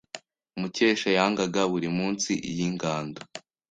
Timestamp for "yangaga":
1.17-1.61